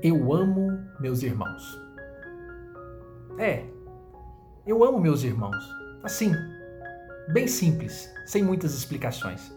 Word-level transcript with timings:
Eu 0.00 0.32
amo 0.32 0.78
meus 1.00 1.24
irmãos. 1.24 1.76
É, 3.36 3.64
eu 4.64 4.84
amo 4.84 5.00
meus 5.00 5.24
irmãos. 5.24 5.68
Assim, 6.04 6.32
bem 7.32 7.48
simples, 7.48 8.08
sem 8.24 8.44
muitas 8.44 8.74
explicações. 8.74 9.52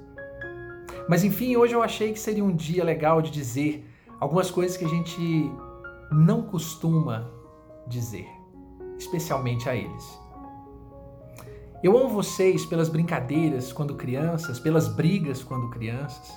Mas 1.08 1.24
enfim, 1.24 1.56
hoje 1.56 1.76
eu 1.76 1.84
achei 1.84 2.12
que 2.12 2.20
seria 2.20 2.44
um 2.44 2.56
dia 2.56 2.84
legal 2.84 3.22
de 3.22 3.30
dizer 3.30 3.88
algumas 4.20 4.50
coisas 4.50 4.76
que 4.76 4.84
a 4.84 4.88
gente 4.88 5.22
não 6.12 6.42
costuma 6.42 7.30
dizer, 7.88 8.28
especialmente 8.98 9.70
a 9.70 9.76
eles. 9.76 10.20
Eu 11.84 11.96
amo 11.96 12.10
vocês 12.10 12.66
pelas 12.66 12.90
brincadeiras 12.90 13.72
quando 13.72 13.94
crianças, 13.94 14.60
pelas 14.60 14.88
brigas 14.88 15.44
quando 15.44 15.70
crianças. 15.70 16.36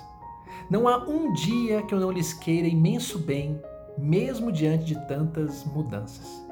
Não 0.69 0.87
há 0.87 0.97
um 0.97 1.33
dia 1.33 1.81
que 1.81 1.93
eu 1.93 1.99
não 1.99 2.11
lhes 2.11 2.33
queira 2.33 2.67
imenso 2.67 3.17
bem 3.17 3.59
mesmo 3.97 4.51
diante 4.51 4.85
de 4.85 4.95
tantas 5.07 5.63
mudanças. 5.65 6.45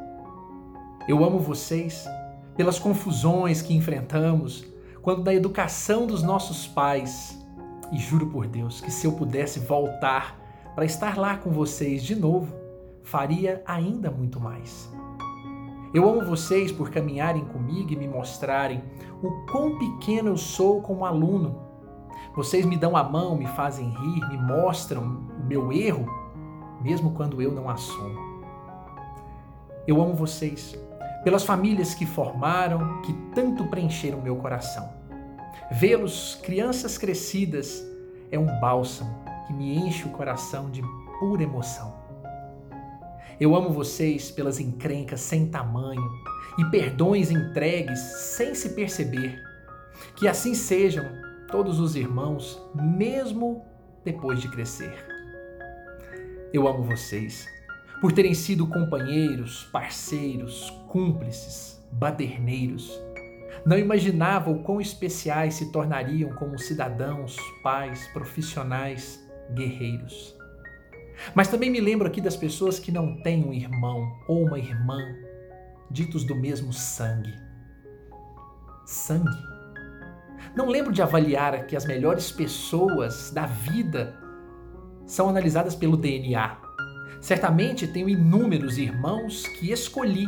Eu 1.08 1.24
amo 1.24 1.40
vocês 1.40 2.08
pelas 2.56 2.80
confusões 2.80 3.62
que 3.62 3.74
enfrentamos 3.74 4.66
quando 5.02 5.24
da 5.24 5.34
educação 5.34 6.08
dos 6.08 6.24
nossos 6.24 6.66
pais. 6.68 7.40
E 7.92 7.98
juro 7.98 8.28
por 8.28 8.48
Deus 8.48 8.82
que 8.82 8.90
se 8.90 9.06
eu 9.06 9.12
pudesse 9.12 9.60
voltar 9.60 10.40
para 10.74 10.86
estar 10.86 11.18
lá 11.18 11.38
com 11.38 11.52
vocês 11.52 12.04
de 12.04 12.16
novo, 12.16 12.54
faria 13.04 13.62
ainda 13.68 14.10
muito 14.10 14.40
mais. 14.40 14.90
Eu 15.94 16.10
amo 16.10 16.26
vocês 16.26 16.72
por 16.72 16.90
caminharem 16.90 17.46
comigo 17.46 17.92
e 17.92 17.96
me 17.96 18.08
mostrarem 18.08 18.82
o 19.22 19.46
quão 19.52 19.78
pequeno 19.78 20.30
eu 20.30 20.38
sou 20.38 20.82
como 20.82 21.06
aluno. 21.06 21.62
Vocês 22.36 22.66
me 22.66 22.76
dão 22.76 22.98
a 22.98 23.04
mão, 23.04 23.38
me 23.38 23.46
fazem 23.46 23.90
rir, 23.90 24.28
me 24.28 24.38
mostram 24.38 25.04
o 25.40 25.44
meu 25.46 25.72
erro 25.72 26.23
mesmo 26.84 27.12
quando 27.12 27.42
eu 27.42 27.52
não 27.52 27.70
assumo. 27.70 28.20
Eu 29.88 30.02
amo 30.02 30.14
vocês 30.14 30.78
pelas 31.24 31.44
famílias 31.44 31.94
que 31.94 32.06
formaram, 32.06 33.02
que 33.02 33.14
tanto 33.34 33.66
preencheram 33.68 34.22
meu 34.22 34.36
coração. 34.36 34.92
Vê-los, 35.72 36.36
crianças 36.44 36.98
crescidas, 36.98 37.82
é 38.30 38.38
um 38.38 38.60
bálsamo 38.60 39.24
que 39.48 39.54
me 39.54 39.78
enche 39.78 40.06
o 40.06 40.12
coração 40.12 40.70
de 40.70 40.82
pura 41.20 41.44
emoção. 41.44 41.94
Eu 43.40 43.56
amo 43.56 43.70
vocês 43.70 44.30
pelas 44.30 44.60
encrencas 44.60 45.22
sem 45.22 45.48
tamanho 45.48 46.04
e 46.58 46.66
perdões 46.66 47.32
entregues 47.32 48.00
sem 48.00 48.54
se 48.54 48.70
perceber. 48.70 49.42
Que 50.16 50.28
assim 50.28 50.54
sejam 50.54 51.06
todos 51.50 51.80
os 51.80 51.96
irmãos, 51.96 52.62
mesmo 52.76 53.64
depois 54.04 54.42
de 54.42 54.50
crescer. 54.50 55.13
Eu 56.54 56.68
amo 56.68 56.84
vocês 56.84 57.50
por 58.00 58.12
terem 58.12 58.36
sido 58.36 58.68
companheiros, 58.68 59.64
parceiros, 59.72 60.70
cúmplices, 60.88 61.84
baderneiros. 61.92 63.02
Não 63.66 63.76
imaginava 63.76 64.52
o 64.52 64.60
quão 64.62 64.80
especiais 64.80 65.56
se 65.56 65.72
tornariam 65.72 66.30
como 66.36 66.60
cidadãos, 66.60 67.38
pais, 67.64 68.08
profissionais, 68.10 69.28
guerreiros. 69.56 70.38
Mas 71.34 71.48
também 71.48 71.72
me 71.72 71.82
lembro 71.82 72.08
aqui 72.08 72.22
das 72.22 72.38
pessoas 72.38 72.78
que 72.78 72.92
não 72.92 73.20
têm 73.24 73.44
um 73.44 73.54
irmão 73.54 74.16
ou 74.28 74.46
uma 74.46 74.60
irmã, 74.60 75.00
ditos 75.90 76.24
do 76.24 76.36
mesmo 76.36 76.72
sangue. 76.72 77.34
Sangue. 78.86 79.42
Não 80.56 80.70
lembro 80.70 80.92
de 80.92 81.02
avaliar 81.02 81.66
que 81.66 81.76
as 81.76 81.86
melhores 81.86 82.32
pessoas 82.32 83.32
da 83.32 83.48
vida 83.48 84.22
são 85.06 85.30
analisadas 85.30 85.76
pelo 85.76 85.98
DNA. 85.98 86.58
Certamente 87.22 87.88
tenho 87.88 88.10
inúmeros 88.10 88.78
irmãos 88.78 89.48
que 89.48 89.72
escolhi 89.72 90.28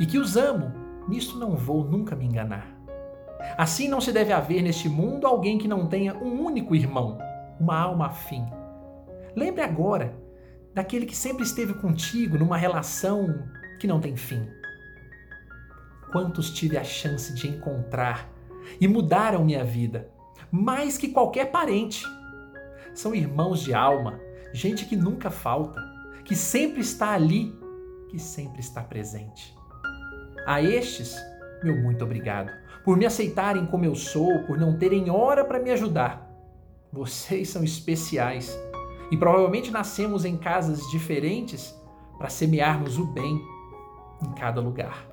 e 0.00 0.06
que 0.06 0.18
os 0.18 0.36
amo. 0.36 0.72
Nisto 1.08 1.38
não 1.38 1.56
vou 1.56 1.84
nunca 1.84 2.16
me 2.16 2.24
enganar. 2.24 2.66
Assim 3.56 3.88
não 3.88 4.00
se 4.00 4.12
deve 4.12 4.32
haver 4.32 4.62
neste 4.62 4.88
mundo 4.88 5.26
alguém 5.26 5.58
que 5.58 5.68
não 5.68 5.86
tenha 5.86 6.14
um 6.16 6.44
único 6.44 6.74
irmão, 6.74 7.18
uma 7.58 7.78
alma 7.78 8.06
afim. 8.06 8.44
Lembre 9.34 9.62
agora 9.62 10.14
daquele 10.74 11.06
que 11.06 11.16
sempre 11.16 11.42
esteve 11.42 11.74
contigo 11.74 12.38
numa 12.38 12.56
relação 12.56 13.44
que 13.78 13.86
não 13.86 14.00
tem 14.00 14.16
fim. 14.16 14.46
Quantos 16.12 16.50
tive 16.50 16.76
a 16.76 16.84
chance 16.84 17.32
de 17.34 17.48
encontrar 17.48 18.28
e 18.80 18.86
mudaram 18.86 19.44
minha 19.44 19.64
vida, 19.64 20.10
mais 20.50 20.98
que 20.98 21.08
qualquer 21.08 21.50
parente 21.50 22.04
são 22.94 23.14
irmãos 23.14 23.60
de 23.60 23.74
alma, 23.74 24.20
gente 24.52 24.86
que 24.86 24.96
nunca 24.96 25.30
falta, 25.30 25.82
que 26.24 26.34
sempre 26.34 26.80
está 26.80 27.12
ali, 27.12 27.58
que 28.08 28.18
sempre 28.18 28.60
está 28.60 28.82
presente. 28.82 29.56
A 30.46 30.62
estes, 30.62 31.16
meu 31.62 31.76
muito 31.76 32.04
obrigado 32.04 32.50
por 32.84 32.96
me 32.96 33.06
aceitarem 33.06 33.66
como 33.66 33.84
eu 33.84 33.94
sou, 33.94 34.40
por 34.44 34.58
não 34.58 34.76
terem 34.76 35.10
hora 35.10 35.44
para 35.44 35.58
me 35.58 35.70
ajudar. 35.70 36.28
Vocês 36.92 37.48
são 37.48 37.62
especiais 37.62 38.58
e 39.10 39.16
provavelmente 39.16 39.70
nascemos 39.70 40.24
em 40.24 40.36
casas 40.36 40.80
diferentes 40.90 41.74
para 42.18 42.28
semearmos 42.28 42.98
o 42.98 43.06
bem 43.06 43.40
em 44.22 44.32
cada 44.32 44.60
lugar. 44.60 45.06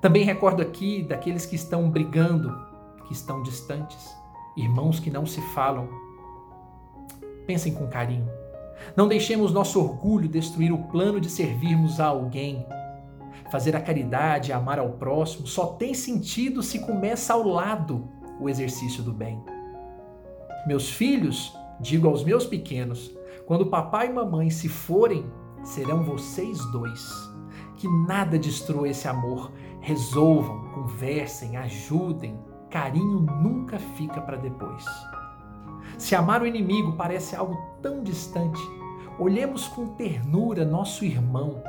Também 0.00 0.24
recordo 0.24 0.62
aqui 0.62 1.02
daqueles 1.02 1.44
que 1.44 1.56
estão 1.56 1.90
brigando, 1.90 2.56
que 3.06 3.12
estão 3.12 3.42
distantes, 3.42 4.14
irmãos 4.56 5.00
que 5.00 5.10
não 5.10 5.26
se 5.26 5.40
falam, 5.52 5.88
Pensem 7.48 7.72
com 7.72 7.86
carinho. 7.86 8.30
Não 8.94 9.08
deixemos 9.08 9.54
nosso 9.54 9.80
orgulho 9.80 10.28
destruir 10.28 10.70
o 10.70 10.82
plano 10.88 11.18
de 11.18 11.30
servirmos 11.30 11.98
a 11.98 12.04
alguém. 12.04 12.66
Fazer 13.50 13.74
a 13.74 13.80
caridade 13.80 14.50
e 14.50 14.52
amar 14.52 14.78
ao 14.78 14.90
próximo 14.90 15.46
só 15.46 15.64
tem 15.64 15.94
sentido 15.94 16.62
se 16.62 16.80
começa 16.80 17.32
ao 17.32 17.42
lado 17.42 18.06
o 18.38 18.50
exercício 18.50 19.02
do 19.02 19.14
bem. 19.14 19.42
Meus 20.66 20.90
filhos, 20.90 21.56
digo 21.80 22.06
aos 22.06 22.22
meus 22.22 22.44
pequenos, 22.44 23.10
quando 23.46 23.70
papai 23.70 24.08
e 24.08 24.12
mamãe 24.12 24.50
se 24.50 24.68
forem, 24.68 25.24
serão 25.64 26.02
vocês 26.02 26.58
dois. 26.70 27.02
Que 27.78 27.88
nada 28.06 28.38
destrua 28.38 28.90
esse 28.90 29.08
amor. 29.08 29.50
Resolvam, 29.80 30.68
conversem, 30.74 31.56
ajudem. 31.56 32.38
Carinho 32.68 33.20
nunca 33.20 33.78
fica 33.78 34.20
para 34.20 34.36
depois. 34.36 34.84
Se 35.98 36.14
amar 36.14 36.42
o 36.42 36.46
inimigo 36.46 36.92
parece 36.92 37.34
algo 37.34 37.60
tão 37.82 38.04
distante, 38.04 38.60
olhemos 39.18 39.66
com 39.66 39.88
ternura 39.88 40.64
nosso 40.64 41.04
irmão 41.04 41.60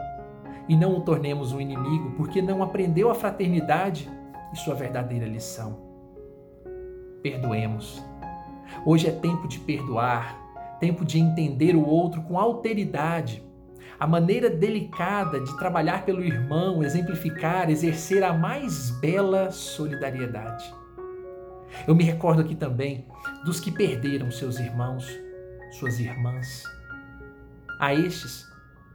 e 0.68 0.76
não 0.76 0.96
o 0.96 1.02
tornemos 1.02 1.52
um 1.52 1.60
inimigo 1.60 2.12
porque 2.12 2.40
não 2.40 2.62
aprendeu 2.62 3.10
a 3.10 3.16
fraternidade 3.16 4.08
e 4.54 4.56
sua 4.56 4.76
verdadeira 4.76 5.26
lição. 5.26 5.80
Perdoemos. 7.24 8.06
Hoje 8.86 9.08
é 9.08 9.12
tempo 9.12 9.48
de 9.48 9.60
perdoar, 9.60 10.40
tempo 10.80 11.04
de 11.04 11.20
entender 11.20 11.76
o 11.76 11.84
outro 11.84 12.22
com 12.22 12.38
alteridade. 12.38 13.44
A 14.00 14.06
maneira 14.06 14.48
delicada 14.48 15.40
de 15.40 15.58
trabalhar 15.58 16.06
pelo 16.06 16.24
irmão, 16.24 16.84
exemplificar, 16.84 17.68
exercer 17.72 18.24
a 18.24 18.32
mais 18.32 18.92
bela 18.92 19.50
solidariedade. 19.50 20.72
Eu 21.88 21.96
me 21.96 22.04
recordo 22.04 22.42
aqui 22.42 22.56
também 22.56 23.06
dos 23.44 23.60
que 23.60 23.72
perderam 23.72 24.32
seus 24.32 24.60
irmãos, 24.60 25.08
suas 25.72 26.00
irmãs. 26.00 26.64
A 27.80 27.94
estes, 27.94 28.46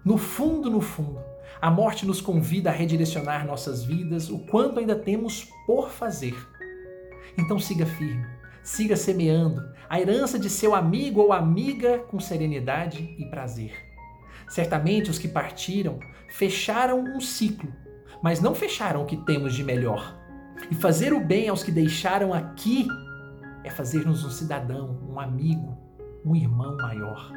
no 0.05 0.19
fundo, 0.19 0.71
no 0.71 0.81
fundo, 0.81 1.21
a 1.61 1.71
morte 1.71 2.05
nos 2.07 2.21
convida 2.21 2.71
a 2.71 2.73
redirecionar 2.73 3.47
nossas 3.47 3.85
vidas 3.85 4.29
o 4.29 4.39
quanto 4.39 4.81
ainda 4.81 4.95
temos 4.95 5.49
por 5.67 5.91
fazer. 5.91 6.37
Então 7.39 7.59
siga 7.59 7.87
firme, 7.87 8.27
siga 8.63 8.97
semeando 8.97 9.63
a 9.89 10.01
herança 10.01 10.39
de 10.39 10.51
seu 10.51 10.75
amigo 10.75 11.21
ou 11.21 11.33
amiga 11.33 11.99
com 12.01 12.21
serenidade 12.21 13.15
e 13.19 13.25
prazer. 13.27 13.73
Certamente 14.49 15.11
os 15.11 15.19
que 15.19 15.29
partiram 15.29 15.99
fecharam 16.29 17.01
um 17.01 17.21
ciclo, 17.21 17.73
mas 18.23 18.41
não 18.41 18.55
fecharam 18.55 19.03
o 19.03 19.07
que 19.07 19.17
temos 19.17 19.55
de 19.55 19.65
melhor 19.65 20.19
e 20.71 20.75
fazer 20.75 21.13
o 21.13 21.21
bem 21.21 21.49
aos 21.49 21.63
que 21.63 21.71
deixaram 21.71 22.33
aqui 22.33 22.87
é 23.65 23.71
fazer-nos 23.71 24.25
um 24.25 24.31
cidadão, 24.31 25.01
um 25.11 25.19
amigo, 25.19 25.77
um 26.25 26.37
irmão 26.37 26.77
maior. 26.77 27.33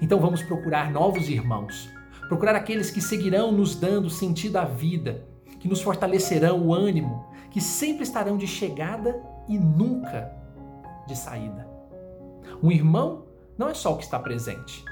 Então 0.00 0.18
vamos 0.18 0.42
procurar 0.42 0.90
novos 0.90 1.28
irmãos, 1.28 1.90
procurar 2.28 2.54
aqueles 2.54 2.90
que 2.90 3.00
seguirão 3.00 3.52
nos 3.52 3.74
dando 3.74 4.08
sentido 4.08 4.56
à 4.56 4.64
vida, 4.64 5.26
que 5.60 5.68
nos 5.68 5.82
fortalecerão 5.82 6.66
o 6.66 6.72
ânimo, 6.72 7.26
que 7.50 7.60
sempre 7.60 8.04
estarão 8.04 8.36
de 8.36 8.46
chegada 8.46 9.20
e 9.48 9.58
nunca 9.58 10.32
de 11.06 11.16
saída. 11.16 11.68
Um 12.62 12.70
irmão 12.70 13.26
não 13.58 13.68
é 13.68 13.74
só 13.74 13.92
o 13.92 13.98
que 13.98 14.04
está 14.04 14.18
presente. 14.18 14.82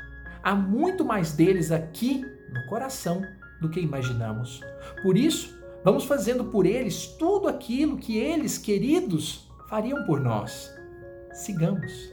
Há 0.43 0.55
muito 0.55 1.05
mais 1.05 1.33
deles 1.33 1.71
aqui 1.71 2.25
no 2.53 2.67
coração 2.67 3.23
do 3.61 3.71
que 3.71 3.81
imaginamos. 3.81 4.61
Por 5.03 5.17
isso, 5.17 5.63
Vamos 5.85 6.05
fazendo 6.05 6.45
por 6.45 6.65
eles 6.65 7.07
tudo 7.07 7.49
aquilo 7.49 7.97
que 7.97 8.17
eles, 8.17 8.57
queridos, 8.57 9.49
fariam 9.73 10.05
por 10.05 10.21
nós. 10.21 10.71
Sigamos. 11.33 12.13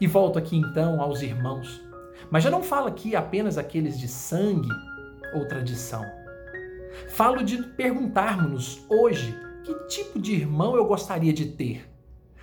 E 0.00 0.06
volto 0.08 0.36
aqui 0.36 0.56
então 0.56 1.00
aos 1.00 1.22
irmãos. 1.22 1.80
Mas 2.28 2.42
já 2.42 2.50
não 2.50 2.60
falo 2.60 2.88
aqui 2.88 3.14
apenas 3.14 3.56
aqueles 3.56 3.96
de 3.96 4.08
sangue 4.08 4.68
ou 5.32 5.46
tradição. 5.46 6.04
Falo 7.10 7.44
de 7.44 7.62
perguntarmos-nos 7.62 8.84
hoje 8.90 9.32
que 9.62 9.72
tipo 9.86 10.18
de 10.18 10.34
irmão 10.34 10.74
eu 10.74 10.84
gostaria 10.86 11.32
de 11.32 11.46
ter. 11.46 11.88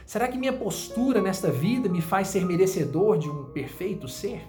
Será 0.05 0.29
que 0.29 0.37
minha 0.37 0.53
postura 0.53 1.21
nesta 1.21 1.51
vida 1.51 1.89
me 1.89 1.99
faz 1.99 2.29
ser 2.29 2.45
merecedor 2.45 3.17
de 3.17 3.29
um 3.29 3.51
perfeito 3.51 4.07
ser? 4.07 4.41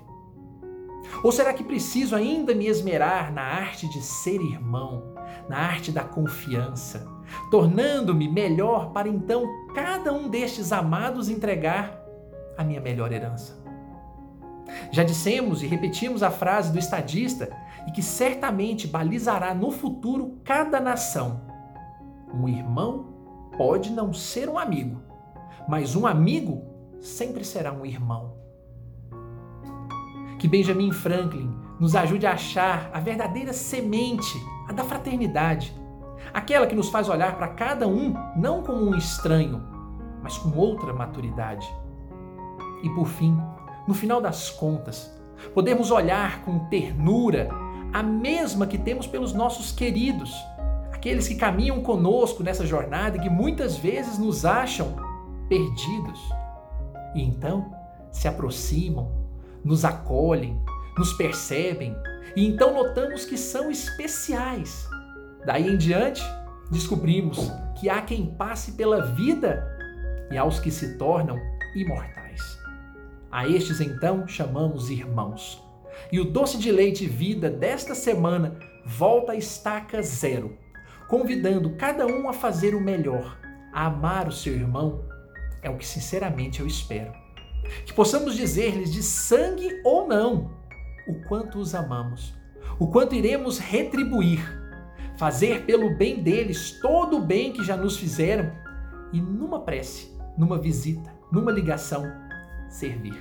Ou 1.25 1.33
será 1.33 1.53
que 1.53 1.65
preciso 1.65 2.15
ainda 2.15 2.55
me 2.55 2.69
esmerar 2.69 3.33
na 3.33 3.43
arte 3.43 3.89
de 3.89 4.01
ser 4.01 4.41
irmão, 4.41 5.17
na 5.49 5.59
arte 5.59 5.91
da 5.91 6.05
confiança, 6.05 7.13
tornando-me 7.55 8.27
melhor 8.27 8.91
para 8.91 9.09
então 9.09 9.49
cada 9.73 10.13
um 10.13 10.29
destes 10.29 10.73
amados 10.73 11.29
entregar 11.29 12.05
a 12.59 12.65
minha 12.65 12.81
melhor 12.81 13.13
herança? 13.13 13.63
Já 14.91 15.05
dissemos 15.05 15.63
e 15.63 15.67
repetimos 15.69 16.25
a 16.25 16.33
frase 16.33 16.73
do 16.73 16.81
estadista 16.81 17.57
e 17.87 17.93
que 17.93 18.03
certamente 18.03 18.89
balizará 18.89 19.55
no 19.55 19.71
futuro 19.71 20.37
cada 20.43 20.81
nação. 20.81 21.43
Um 22.35 22.49
irmão 22.49 23.15
pode 23.57 23.93
não 23.93 24.13
ser 24.13 24.49
um 24.49 24.59
amigo, 24.59 25.01
mas 25.69 25.95
um 25.95 26.09
amigo 26.09 26.65
sempre 27.01 27.45
será 27.45 27.73
um 27.73 27.87
irmão. 27.87 28.35
Que 30.41 30.49
Benjamin 30.49 30.91
Franklin 30.91 31.57
nos 31.79 31.95
ajude 31.95 32.27
a 32.27 32.33
achar 32.33 32.91
a 32.93 32.99
verdadeira 32.99 33.53
semente, 33.53 34.37
a 34.69 34.73
da 34.73 34.83
fraternidade, 34.83 35.73
aquela 36.33 36.67
que 36.67 36.75
nos 36.75 36.89
faz 36.89 37.09
olhar 37.09 37.37
para 37.37 37.49
cada 37.49 37.87
um 37.87 38.15
não 38.37 38.63
como 38.63 38.91
um 38.91 38.97
estranho, 38.97 39.63
mas 40.23 40.39
com 40.39 40.57
outra 40.59 40.93
maturidade. 40.93 41.67
E 42.83 42.89
por 42.91 43.07
fim, 43.07 43.39
no 43.87 43.95
final 43.95 44.21
das 44.21 44.51
contas, 44.51 45.11
podemos 45.53 45.91
olhar 45.91 46.43
com 46.45 46.69
ternura 46.69 47.49
a 47.93 48.03
mesma 48.03 48.67
que 48.67 48.79
temos 48.79 49.07
pelos 49.07 49.33
nossos 49.33 49.71
queridos, 49.71 50.35
aqueles 50.93 51.29
que 51.29 51.37
caminham 51.37 51.83
conosco 51.83 52.43
nessa 52.43 52.67
jornada 52.67 53.17
e 53.17 53.21
que 53.21 53.31
muitas 53.31 53.77
vezes 53.77 54.19
nos 54.19 54.45
acham 54.45 54.97
perdidos. 55.49 56.21
E 57.15 57.23
então 57.23 57.73
se 58.11 58.27
aproximam, 58.27 59.13
nos 59.65 59.85
acolhem, 59.85 60.61
nos 60.97 61.13
percebem 61.13 61.95
e 62.37 62.47
então 62.47 62.75
notamos 62.75 63.25
que 63.25 63.37
são 63.37 63.71
especiais. 63.71 64.89
Daí 65.45 65.69
em 65.69 65.77
diante, 65.77 66.23
descobrimos 66.71 67.51
que 67.79 67.89
há 67.89 68.01
quem 68.03 68.27
passe 68.27 68.73
pela 68.73 69.03
vida 69.03 69.67
e 70.31 70.39
aos 70.39 70.59
que 70.59 70.71
se 70.71 70.97
tornam 70.97 71.39
imortais. 71.75 72.59
A 73.31 73.49
estes 73.49 73.81
então 73.81 74.27
chamamos 74.27 74.91
irmãos. 74.91 75.63
E 76.11 76.19
o 76.19 76.25
doce 76.25 76.59
de 76.59 76.73
leite 76.73 77.07
vida 77.07 77.51
desta 77.51 77.95
semana 77.95 78.57
volta 78.85 79.33
à 79.33 79.37
estaca 79.37 80.03
zero, 80.03 80.57
convidando 81.09 81.77
cada 81.77 82.07
um 82.07 82.29
a 82.29 82.33
fazer 82.33 82.75
o 82.75 82.81
melhor, 82.81 83.39
a 83.73 83.87
amar 83.87 84.29
o 84.29 84.33
seu 84.33 84.55
irmão 84.55 85.05
é 85.65 85.71
o 85.71 85.77
que 85.79 85.87
sinceramente 85.87 86.61
eu 86.61 86.67
espero. 86.67 87.11
Que 87.87 87.93
possamos 87.95 88.37
dizer-lhes 88.37 88.93
de 88.93 89.03
sangue 89.03 89.81
ou 89.83 90.07
não 90.07 90.51
o 91.09 91.27
quanto 91.27 91.59
os 91.59 91.75
amamos, 91.75 92.35
o 92.79 92.87
quanto 92.87 93.15
iremos 93.15 93.59
retribuir, 93.59 94.41
fazer 95.17 95.65
pelo 95.65 95.97
bem 95.97 96.23
deles 96.23 96.79
todo 96.81 97.19
o 97.19 97.21
bem 97.21 97.53
que 97.53 97.65
já 97.65 97.77
nos 97.77 97.97
fizeram 97.97 98.53
e 99.13 99.21
numa 99.21 99.61
prece, 99.61 100.17
numa 100.37 100.59
visita, 100.59 101.13
numa 101.31 101.53
ligação, 101.53 102.05
servir. 102.69 103.17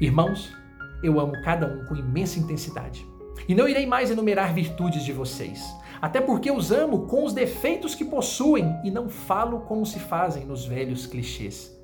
Irmãos, 0.00 0.52
eu 1.02 1.20
amo 1.20 1.32
cada 1.42 1.66
um 1.66 1.84
com 1.84 1.94
imensa 1.94 2.38
intensidade. 2.38 3.06
E 3.48 3.54
não 3.54 3.68
irei 3.68 3.86
mais 3.86 4.10
enumerar 4.10 4.54
virtudes 4.54 5.04
de 5.04 5.12
vocês, 5.12 5.64
até 6.00 6.20
porque 6.20 6.50
os 6.50 6.70
amo 6.70 7.06
com 7.06 7.24
os 7.24 7.32
defeitos 7.32 7.94
que 7.94 8.04
possuem 8.04 8.80
e 8.84 8.90
não 8.90 9.08
falo 9.08 9.60
como 9.60 9.84
se 9.84 9.98
fazem 9.98 10.44
nos 10.44 10.64
velhos 10.64 11.06
clichês. 11.06 11.76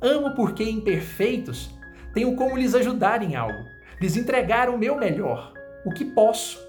Amo 0.00 0.34
porque 0.34 0.62
imperfeitos 0.62 1.70
tenho 2.14 2.34
como 2.34 2.56
lhes 2.56 2.74
ajudar 2.74 3.22
em 3.22 3.36
algo, 3.36 3.64
lhes 4.00 4.16
entregar 4.16 4.70
o 4.70 4.78
meu 4.78 4.96
melhor, 4.96 5.52
o 5.84 5.90
que 5.90 6.04
posso. 6.04 6.65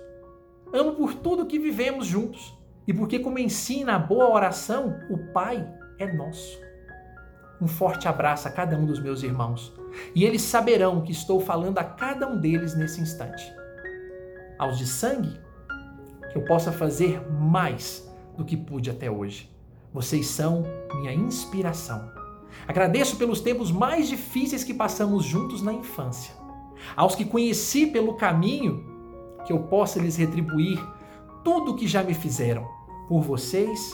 Amo 0.74 0.94
por 0.94 1.14
tudo 1.16 1.46
que 1.46 1.60
vivemos 1.60 2.06
juntos 2.06 2.58
e 2.88 2.94
porque, 2.94 3.20
como 3.20 3.40
ensina 3.40 3.96
a 3.96 4.00
boa 4.00 4.30
oração, 4.30 5.00
o 5.10 5.18
Pai 5.32 5.68
é 6.00 6.12
nosso. 6.12 6.60
Um 7.60 7.68
forte 7.68 8.08
abraço 8.08 8.48
a 8.48 8.52
cada 8.52 8.78
um 8.78 8.86
dos 8.86 9.00
meus 9.00 9.24
irmãos 9.24 9.74
e 10.14 10.24
eles 10.24 10.44
saberão 10.44 11.02
que 11.02 11.12
estou 11.12 11.40
falando 11.40 11.80
a 11.80 11.84
cada 11.84 12.28
um 12.28 12.40
deles 12.40 12.76
nesse 12.76 13.02
instante. 13.02 13.52
Aos 14.60 14.78
de 14.78 14.86
sangue, 14.86 15.40
que 16.32 16.38
eu 16.38 16.46
possa 16.46 16.72
fazer 16.72 17.22
mais 17.32 18.08
do 18.38 18.46
que 18.46 18.56
pude 18.56 18.90
até 18.90 19.10
hoje. 19.10 19.52
Vocês 19.94 20.28
são 20.28 20.64
minha 20.96 21.14
inspiração. 21.14 22.12
Agradeço 22.68 23.18
pelos 23.18 23.42
tempos 23.42 23.72
mais 23.72 24.08
difíceis 24.08 24.64
que 24.64 24.74
passamos 24.74 25.24
juntos 25.24 25.62
na 25.62 25.74
infância. 25.74 26.34
Aos 26.96 27.16
que 27.16 27.26
conheci 27.26 27.88
pelo 27.88 28.16
caminho, 28.16 28.97
que 29.48 29.54
eu 29.54 29.64
possa 29.64 30.00
lhes 30.00 30.16
retribuir 30.16 30.80
tudo 31.44 31.72
o 31.72 31.76
que 31.76 31.88
já 31.88 32.04
me 32.04 32.14
fizeram. 32.14 32.68
Por 33.08 33.22
vocês, 33.22 33.92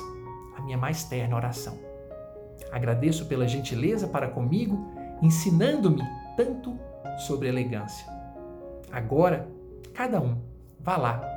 a 0.57 0.61
minha 0.61 0.77
mais 0.77 1.05
terna 1.05 1.35
oração. 1.35 1.79
Agradeço 2.71 3.27
pela 3.27 3.47
gentileza 3.47 4.07
para 4.07 4.27
comigo, 4.27 4.91
ensinando-me 5.21 6.03
tanto 6.35 6.77
sobre 7.27 7.47
elegância. 7.47 8.05
Agora, 8.91 9.47
cada 9.93 10.19
um, 10.19 10.37
vá 10.79 10.97
lá 10.97 11.33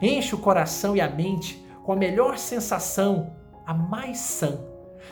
Enche 0.00 0.34
o 0.34 0.38
coração 0.38 0.96
e 0.96 1.00
a 1.00 1.08
mente 1.08 1.64
com 1.82 1.92
a 1.92 1.96
melhor 1.96 2.38
sensação, 2.38 3.32
a 3.66 3.74
mais 3.74 4.18
sã. 4.18 4.60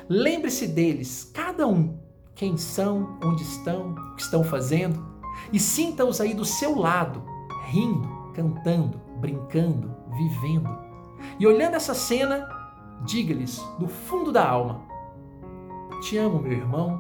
Lembre-se 0.08 0.67
deles, 0.69 1.31
cada 1.35 1.67
um, 1.67 1.99
quem 2.35 2.56
são, 2.56 3.19
onde 3.23 3.43
estão, 3.43 3.93
o 3.93 4.14
que 4.14 4.23
estão 4.23 4.44
fazendo, 4.44 5.05
e 5.53 5.58
sinta-os 5.58 6.20
aí 6.20 6.35
do 6.35 6.44
seu 6.44 6.79
lado, 6.79 7.25
rindo, 7.67 8.08
cantando, 8.36 9.00
brincando, 9.18 9.96
vivendo. 10.10 10.68
E 11.40 11.46
olhando 11.46 11.74
essa 11.74 11.94
cena, 11.94 12.46
diga-lhes 13.06 13.58
do 13.78 13.88
fundo 13.88 14.30
da 14.30 14.46
alma: 14.46 14.82
Te 16.02 16.18
amo, 16.18 16.38
meu 16.38 16.52
irmão, 16.52 16.98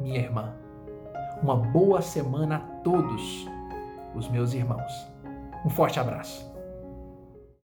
minha 0.00 0.18
irmã. 0.18 0.54
Uma 1.42 1.54
boa 1.54 2.00
semana 2.00 2.56
a 2.56 2.58
todos 2.82 3.46
os 4.14 4.28
meus 4.30 4.54
irmãos. 4.54 4.92
Um 5.64 5.68
forte 5.68 6.00
abraço. 6.00 6.47